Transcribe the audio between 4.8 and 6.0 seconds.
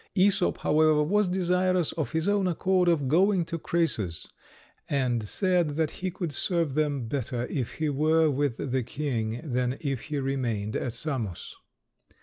and said that